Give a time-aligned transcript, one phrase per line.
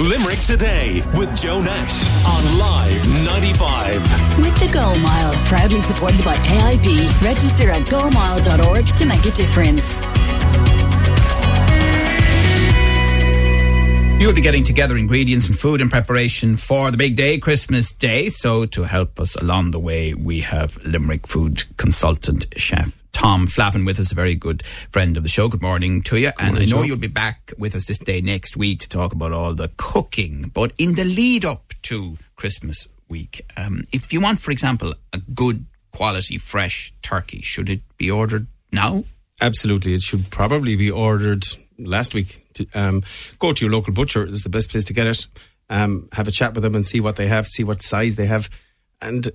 [0.00, 4.38] Limerick Today with Joe Nash on Live 95.
[4.38, 7.20] With the Go Mile, proudly supported by AIB.
[7.20, 10.00] Register at gomile.org to make a difference.
[14.18, 18.30] You'll be getting together ingredients and food in preparation for the big day, Christmas Day.
[18.30, 23.84] So, to help us along the way, we have Limerick food consultant chef Tom Flavin
[23.84, 25.46] with us, a very good friend of the show.
[25.46, 26.32] Good morning to you.
[26.32, 29.12] Good and I know you'll be back with us this day next week to talk
[29.12, 30.50] about all the cooking.
[30.54, 35.18] But in the lead up to Christmas week, um, if you want, for example, a
[35.18, 39.04] good quality fresh turkey, should it be ordered now?
[39.42, 39.92] Absolutely.
[39.92, 41.44] It should probably be ordered
[41.78, 42.46] last week.
[42.54, 43.02] To, um,
[43.38, 45.26] go to your local butcher is the best place to get it.
[45.68, 48.24] Um, have a chat with them and see what they have, see what size they
[48.24, 48.48] have,
[49.02, 49.30] and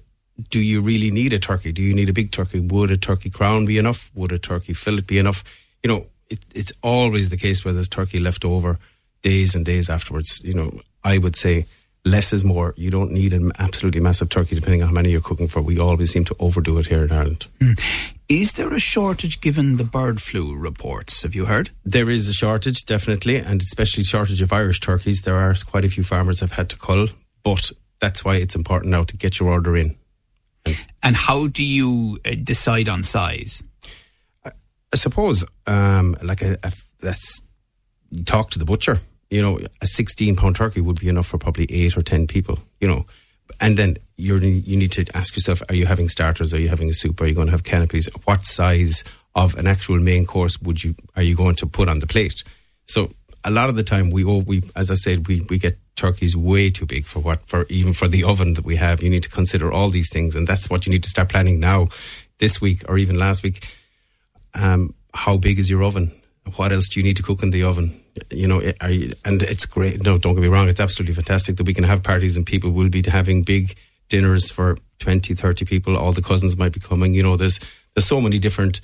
[0.49, 1.71] do you really need a turkey?
[1.71, 2.59] Do you need a big turkey?
[2.59, 4.11] Would a turkey crown be enough?
[4.15, 5.43] Would a turkey fillet be enough?
[5.83, 8.79] You know, it, it's always the case where there's turkey left over
[9.21, 10.41] days and days afterwards.
[10.43, 11.65] You know, I would say
[12.03, 12.73] less is more.
[12.77, 15.61] You don't need an absolutely massive turkey, depending on how many you're cooking for.
[15.61, 17.47] We always seem to overdo it here in Ireland.
[17.59, 18.11] Mm.
[18.27, 21.21] Is there a shortage given the bird flu reports?
[21.23, 21.69] Have you heard?
[21.83, 25.21] There is a shortage, definitely, and especially shortage of Irish turkeys.
[25.21, 27.07] There are quite a few farmers have had to cull,
[27.43, 29.95] but that's why it's important now to get your order in.
[31.05, 33.63] And how do you uh, decide on size?
[34.43, 34.51] I,
[34.95, 37.41] suppose, um, like a, a, that's
[38.25, 38.99] talk to the butcher.
[39.29, 42.57] You know, a sixteen pound turkey would be enough for probably eight or ten people.
[42.81, 43.05] You know,
[43.61, 46.55] and then you you need to ask yourself: Are you having starters?
[46.55, 47.21] Are you having a soup?
[47.21, 48.09] Are you going to have canapés?
[48.25, 49.03] What size
[49.35, 52.43] of an actual main course would you are you going to put on the plate?
[52.87, 53.11] So
[53.43, 56.69] a lot of the time we we as I said we we get turkeys way
[56.69, 59.01] too big for what for even for the oven that we have.
[59.01, 61.59] You need to consider all these things, and that's what you need to start planning
[61.59, 61.87] now,
[62.39, 63.67] this week or even last week.
[64.59, 66.11] Um, how big is your oven?
[66.55, 67.99] What else do you need to cook in the oven?
[68.29, 70.03] You know, you, and it's great.
[70.03, 70.69] No, don't get me wrong.
[70.69, 73.75] It's absolutely fantastic that we can have parties and people will be having big
[74.09, 75.97] dinners for 20, 30 people.
[75.97, 77.13] All the cousins might be coming.
[77.13, 77.59] You know, there's
[77.93, 78.81] there's so many different,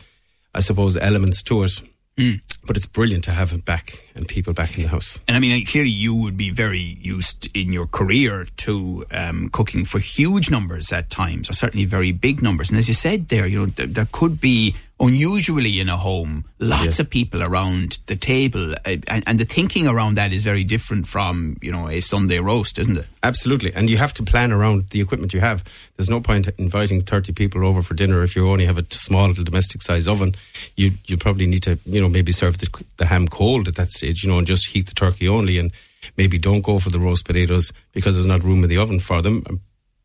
[0.55, 1.81] I suppose, elements to it.
[2.17, 2.41] Mm.
[2.65, 5.19] But it's brilliant to have it back and people back in the house.
[5.27, 9.85] And I mean, clearly you would be very used in your career to um, cooking
[9.85, 12.69] for huge numbers at times, or certainly very big numbers.
[12.69, 16.45] And as you said there, you know, th- there could be unusually in a home,
[16.59, 17.03] lots yeah.
[17.03, 21.07] of people around the table, uh, and, and, the thinking around that is very different
[21.07, 23.07] from you know a Sunday roast, isn't it?
[23.23, 25.63] Absolutely, and you have to plan around the equipment you have.
[25.97, 29.27] There's no point inviting 30 people over for dinner if you only have a small
[29.27, 30.35] little domestic size oven.
[30.75, 33.87] You you probably need to you know maybe serve the, the ham cold at that
[33.87, 35.71] stage, you know, and just heat the turkey only, and
[36.15, 39.21] maybe don't go for the roast potatoes because there's not room in the oven for
[39.21, 39.43] them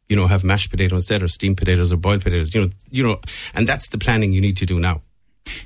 [0.08, 3.02] you know, have mashed potatoes instead or steamed potatoes or boiled potatoes, you know, you
[3.02, 3.20] know,
[3.54, 5.02] and that's the planning you need to do now.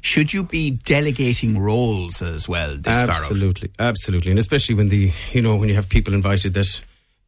[0.03, 2.77] Should you be delegating roles as well?
[3.09, 6.83] absolutely, absolutely, and especially when the you know when you have people invited that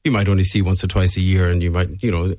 [0.05, 2.34] you might only see once or twice a year, and you might you know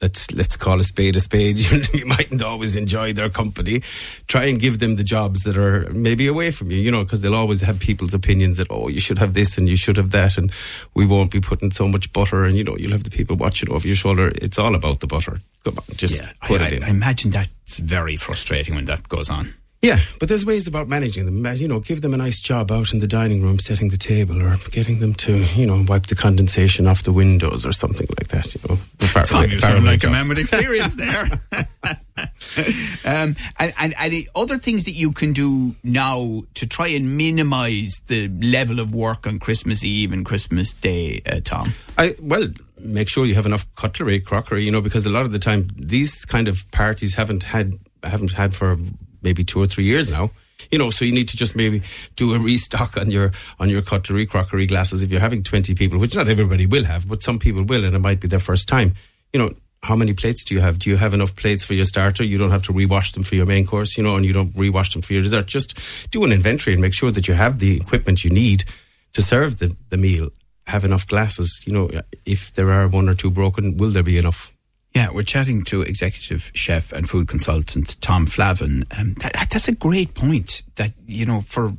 [0.00, 1.58] let's let's call a spade a spade.
[1.94, 3.82] you mightn't always enjoy their company.
[4.26, 7.22] Try and give them the jobs that are maybe away from you, you know, because
[7.22, 10.10] they'll always have people's opinions that oh, you should have this and you should have
[10.10, 10.52] that, and
[10.94, 13.70] we won't be putting so much butter, and you know, you'll have the people watching
[13.70, 14.32] over your shoulder.
[14.36, 15.40] It's all about the butter.
[15.64, 16.84] Come on, just yeah, put I, it in.
[16.84, 19.54] I imagine that's very frustrating when that goes on.
[19.82, 21.54] Yeah, but there's ways about managing them.
[21.56, 24.42] You know, give them a nice job out in the dining room, setting the table,
[24.42, 28.28] or getting them to, you know, wipe the condensation off the windows or something like
[28.28, 28.54] that.
[28.54, 31.24] You know, far, Tom, you sound like a man with experience there.
[33.04, 38.00] um, and, and, and other things that you can do now to try and minimise
[38.06, 41.74] the level of work on Christmas Eve and Christmas Day, uh, Tom.
[41.98, 42.48] I well,
[42.80, 45.68] make sure you have enough cutlery, crockery, you know, because a lot of the time
[45.76, 48.76] these kind of parties haven't had haven't had for
[49.22, 50.30] maybe two or three years now.
[50.70, 51.82] You know, so you need to just maybe
[52.16, 55.02] do a restock on your on your cutlery, crockery, glasses.
[55.02, 57.94] If you're having twenty people, which not everybody will have, but some people will, and
[57.94, 58.94] it might be their first time.
[59.32, 60.78] You know, how many plates do you have?
[60.78, 62.24] Do you have enough plates for your starter?
[62.24, 64.52] You don't have to rewash them for your main course, you know, and you don't
[64.54, 65.46] rewash them for your dessert.
[65.46, 65.78] Just
[66.10, 68.64] do an inventory and make sure that you have the equipment you need
[69.12, 70.30] to serve the, the meal.
[70.66, 71.88] Have enough glasses, you know,
[72.24, 74.52] if there are one or two broken, will there be enough?
[74.94, 78.84] Yeah, we're chatting to executive chef and food consultant Tom Flavin.
[78.98, 80.62] Um, that, that's a great point.
[80.76, 81.72] That you know, for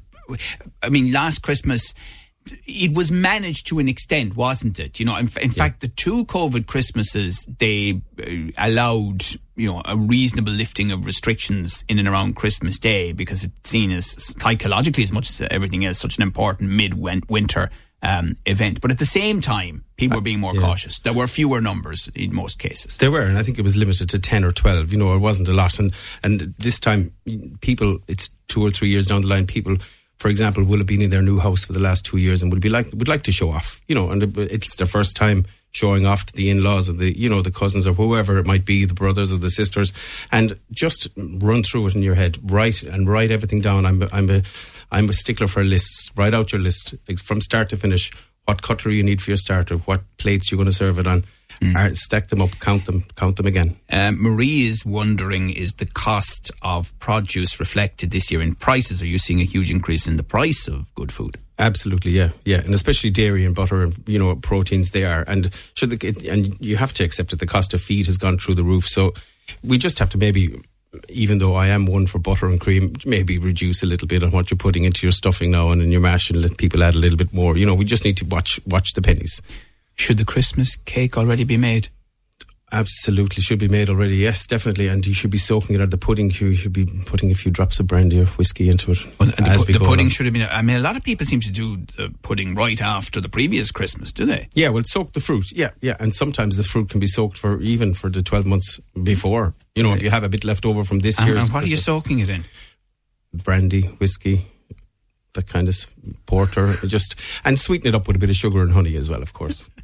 [0.84, 1.94] I mean, last Christmas
[2.66, 5.00] it was managed to an extent, wasn't it?
[5.00, 5.64] You know, in, in yeah.
[5.64, 9.24] fact, the two COVID Christmases they uh, allowed
[9.56, 13.92] you know a reasonable lifting of restrictions in and around Christmas Day because it's seen
[13.92, 14.06] as
[14.40, 17.70] psychologically as much as everything else such an important mid winter
[18.02, 18.82] um, event.
[18.82, 20.62] But at the same time, people were being more yeah.
[20.62, 21.00] cautious.
[21.00, 22.98] There were fewer numbers in most cases.
[22.98, 24.92] There were, and I think it was limited to ten or twelve.
[24.92, 25.80] You know, it wasn't a lot.
[25.80, 27.14] And and this time,
[27.62, 29.78] people, it's two or three years down the line, people
[30.20, 32.52] for example, will have been in their new house for the last two years and
[32.52, 35.46] would be like would like to show off, you know, and it's their first time
[35.72, 38.66] showing off to the in-laws and the you know the cousins or whoever it might
[38.66, 39.94] be, the brothers or the sisters,
[40.32, 43.86] and just run through it in your head, write and write everything down.
[43.86, 44.44] I'm I'm a
[44.92, 46.12] I'm a stickler for lists.
[46.16, 48.12] Write out your list from start to finish.
[48.46, 51.26] What cutlery you need for your starter, what plates you're going to serve it on
[51.62, 51.96] Mm.
[51.96, 53.78] stack them up, count them, count them again.
[53.92, 59.02] Um, Marie is wondering: Is the cost of produce reflected this year in prices?
[59.02, 61.38] Are you seeing a huge increase in the price of good food?
[61.60, 65.56] Absolutely, yeah, yeah, and especially dairy and butter and you know proteins they are, and
[65.74, 68.56] should the, and you have to accept that the cost of feed has gone through
[68.56, 68.86] the roof.
[68.88, 69.14] So
[69.64, 70.62] we just have to maybe
[71.10, 74.32] even though I am one for butter and cream, maybe reduce a little bit on
[74.32, 76.96] what you're putting into your stuffing now and in your mash and let people add
[76.96, 77.58] a little bit more.
[77.58, 79.42] You know, we just need to watch watch the pennies.
[79.98, 81.90] Should the Christmas cake already be made?
[82.74, 84.18] Absolutely, should be made already.
[84.18, 85.82] Yes, definitely, and you should be soaking it.
[85.82, 88.92] At the pudding, you should be putting a few drops of brandy or whiskey into
[88.92, 88.98] it.
[89.18, 90.50] Well, the, the pudding should have been.
[90.52, 93.72] I mean, a lot of people seem to do the pudding right after the previous
[93.72, 94.50] Christmas, do they?
[94.54, 95.54] Yeah, well, soak the fruit.
[95.54, 98.82] Yeah, yeah, and sometimes the fruit can be soaked for even for the twelve months
[99.02, 99.56] before.
[99.74, 101.38] You know, if you have a bit left over from this year.
[101.38, 101.64] And what Christmas.
[101.64, 102.44] are you soaking it in?
[103.34, 104.46] Brandy, whiskey,
[105.36, 105.76] that kind of
[106.26, 106.74] porter.
[106.86, 107.16] Just
[107.46, 109.70] and sweeten it up with a bit of sugar and honey as well, of course.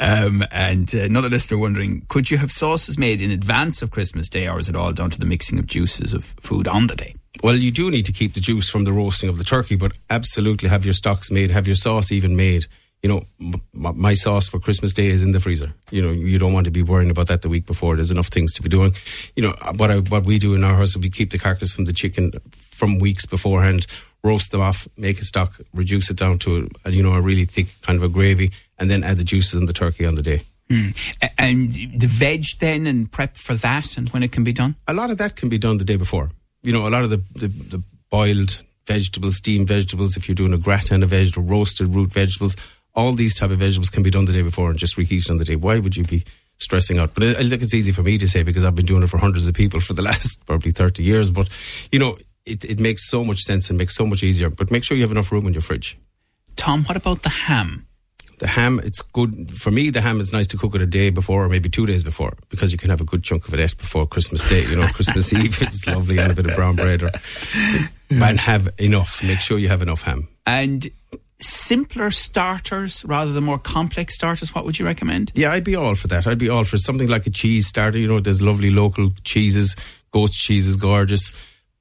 [0.00, 4.28] Um, and uh, another listener wondering, could you have sauces made in advance of Christmas
[4.28, 6.96] Day, or is it all down to the mixing of juices of food on the
[6.96, 7.14] day?
[7.42, 9.92] Well, you do need to keep the juice from the roasting of the turkey, but
[10.08, 12.66] absolutely have your stocks made, have your sauce even made.
[13.02, 15.74] You know, m- my sauce for Christmas Day is in the freezer.
[15.90, 17.94] You know, you don't want to be worrying about that the week before.
[17.94, 18.94] There's enough things to be doing.
[19.36, 21.72] You know, what I, what we do in our house is we keep the carcass
[21.72, 23.86] from the chicken from weeks beforehand,
[24.26, 27.44] roast them off, make a stock, reduce it down to a, you know a really
[27.44, 30.22] thick kind of a gravy, and then add the juices and the turkey on the
[30.22, 30.42] day.
[30.68, 31.30] Mm.
[31.38, 31.70] And
[32.00, 34.74] the veg then and prep for that and when it can be done?
[34.88, 36.30] A lot of that can be done the day before.
[36.62, 40.52] You know, a lot of the, the, the boiled vegetables, steamed vegetables, if you're doing
[40.52, 42.56] a gratin of veg or roasted root vegetables,
[42.94, 45.36] all these type of vegetables can be done the day before and just reheated on
[45.36, 45.56] the day.
[45.56, 46.24] Why would you be
[46.58, 47.14] stressing out?
[47.14, 49.10] But I, I think it's easy for me to say because I've been doing it
[49.10, 51.30] for hundreds of people for the last probably 30 years.
[51.30, 51.48] But,
[51.92, 54.48] you know, it, it makes so much sense and makes so much easier.
[54.50, 55.98] But make sure you have enough room in your fridge.
[56.54, 57.86] Tom, what about the ham?
[58.38, 59.90] the ham, it's good for me.
[59.90, 62.32] The ham is nice to cook it a day before, or maybe two days before,
[62.48, 64.64] because you can have a good chunk of it before Christmas Day.
[64.64, 67.10] You know, Christmas Eve, it's lovely and a bit of brown bread, or
[68.10, 69.22] and have enough.
[69.22, 70.28] Make sure you have enough ham.
[70.44, 70.88] And
[71.38, 74.54] simpler starters rather than more complex starters.
[74.54, 75.32] What would you recommend?
[75.34, 76.26] Yeah, I'd be all for that.
[76.26, 77.98] I'd be all for something like a cheese starter.
[77.98, 79.76] You know, there's lovely local cheeses.
[80.12, 81.32] Goat's cheese is gorgeous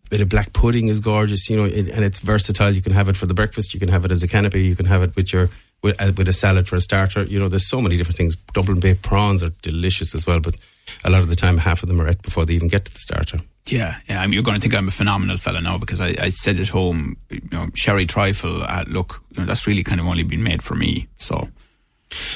[0.09, 2.71] bit of black pudding is gorgeous, you know, and it's versatile.
[2.71, 4.75] You can have it for the breakfast, you can have it as a canapé, you
[4.75, 5.49] can have it with your
[5.83, 7.23] with, uh, with a salad for a starter.
[7.23, 8.35] You know, there's so many different things.
[8.53, 10.57] Double baked prawns are delicious as well, but
[11.03, 12.93] a lot of the time, half of them are at before they even get to
[12.93, 13.39] the starter.
[13.67, 14.21] Yeah, yeah.
[14.21, 16.59] I mean, you're going to think I'm a phenomenal fella now because I, I said
[16.59, 18.63] at home, you know, sherry trifle.
[18.63, 21.07] Uh, look, you know, that's really kind of only been made for me.
[21.17, 21.49] So.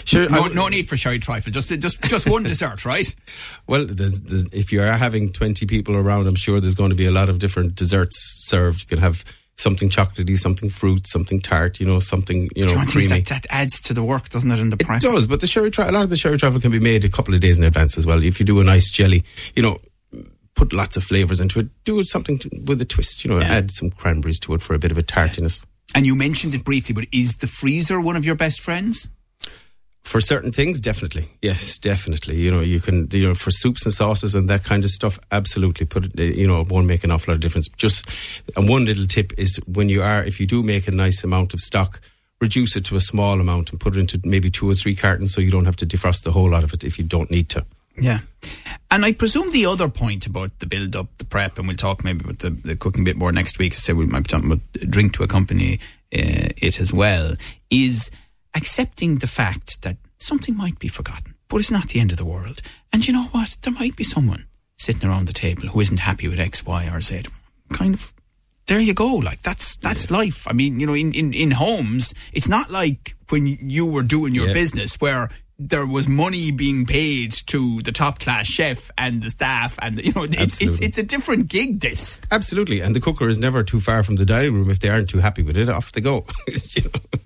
[0.06, 1.52] Sure, no, no need for sherry trifle.
[1.52, 3.14] Just, just, just one dessert, right?
[3.68, 6.96] Well, there's, there's, if you are having twenty people around, I'm sure there's going to
[6.96, 8.82] be a lot of different desserts served.
[8.82, 9.24] You can have
[9.60, 13.08] something chocolatey, something fruit, something tart, you know, something, you know, creamy.
[13.08, 15.70] That, that, adds to the work, doesn't it, in the It does, but the sherry
[15.70, 17.66] tri- a lot of the sherry trifle can be made a couple of days in
[17.66, 18.24] advance as well.
[18.24, 19.24] If you do a nice jelly,
[19.56, 19.78] you know,
[20.56, 23.48] put lots of flavours into it, do something to, with a twist, you know, yeah.
[23.48, 25.66] add some cranberries to it for a bit of a tartiness.
[25.96, 29.10] And you mentioned it briefly, but is the freezer one of your best friends?
[30.10, 31.28] For certain things, definitely.
[31.40, 32.38] Yes, definitely.
[32.38, 35.20] You know, you can, you know, for soups and sauces and that kind of stuff,
[35.32, 37.68] absolutely put it, you know, it won't make an awful lot of difference.
[37.78, 38.10] Just,
[38.58, 41.54] and one little tip is when you are, if you do make a nice amount
[41.54, 42.02] of stock,
[42.42, 45.32] reduce it to a small amount and put it into maybe two or three cartons
[45.32, 47.48] so you don't have to defrost the whole lot of it if you don't need
[47.50, 47.64] to.
[47.96, 48.22] Yeah.
[48.90, 52.04] And I presume the other point about the build up, the prep, and we'll talk
[52.04, 53.76] maybe about the, the cooking bit more next week.
[53.76, 55.76] Say we might be talking about drink to accompany
[56.12, 57.36] uh, it as well,
[57.70, 58.10] is
[58.56, 62.26] accepting the fact that something might be forgotten, but it's not the end of the
[62.26, 62.62] world.
[62.94, 63.58] And you know what?
[63.62, 64.46] There might be someone
[64.78, 67.24] sitting around the table who isn't happy with X, Y, or Z.
[67.72, 68.14] Kind of.
[68.68, 69.16] There you go.
[69.16, 70.18] Like that's that's yeah.
[70.18, 70.48] life.
[70.48, 74.36] I mean, you know, in, in, in homes, it's not like when you were doing
[74.36, 74.54] your yeah.
[74.54, 79.78] business where there was money being paid to the top class chef and the staff
[79.82, 83.38] and you know it's, it's, it's a different gig this absolutely and the cooker is
[83.38, 85.92] never too far from the dining room if they aren't too happy with it off
[85.92, 87.20] they go you know?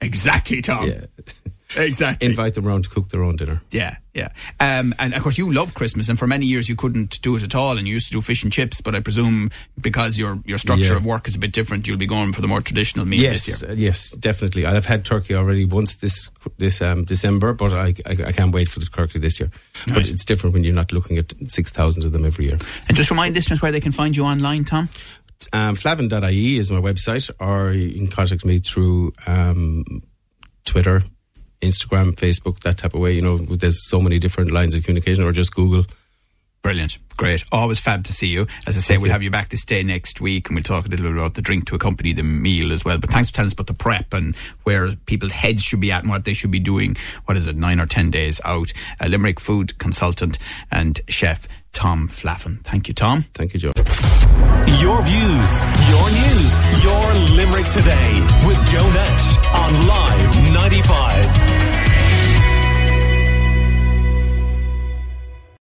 [0.00, 0.88] Exactly, Tom.
[0.88, 1.04] Yeah.
[1.76, 2.28] Exactly.
[2.28, 3.60] Invite them round to cook their own dinner.
[3.70, 4.28] Yeah, yeah.
[4.58, 7.42] Um, and of course, you love Christmas, and for many years you couldn't do it
[7.42, 8.80] at all, and you used to do fish and chips.
[8.80, 10.96] But I presume because your your structure yeah.
[10.96, 13.46] of work is a bit different, you'll be going for the more traditional meal yes,
[13.46, 13.70] this year.
[13.70, 14.64] Uh, yes, definitely.
[14.64, 18.68] I've had turkey already once this this um, December, but I, I, I can't wait
[18.68, 19.50] for the turkey this year.
[19.86, 19.94] Right.
[19.94, 22.58] But it's different when you're not looking at six thousand of them every year.
[22.88, 24.88] And just remind listeners where they can find you online, Tom
[25.52, 29.84] um, flavin.ie is my website, or you can contact me through um,
[30.64, 31.02] Twitter,
[31.60, 33.12] Instagram, Facebook, that type of way.
[33.12, 35.84] You know, there's so many different lines of communication, or just Google.
[36.62, 36.98] Brilliant.
[37.16, 37.44] Great.
[37.52, 38.42] Always fab to see you.
[38.66, 39.12] As I say, Thank we'll you.
[39.12, 41.42] have you back this day next week and we'll talk a little bit about the
[41.42, 42.98] drink to accompany the meal as well.
[42.98, 46.02] But thanks for telling us about the prep and where people's heads should be at
[46.02, 46.96] and what they should be doing.
[47.26, 48.72] What is it, nine or ten days out?
[49.00, 50.38] A Limerick food consultant
[50.70, 51.46] and chef
[51.78, 52.58] Tom Flavin.
[52.64, 53.22] Thank you, Tom.
[53.34, 53.72] Thank you, Joe.
[54.82, 55.52] Your views,
[55.86, 57.04] your news, your
[57.36, 58.10] Limerick today
[58.48, 61.67] with Joe Nash on Live 95.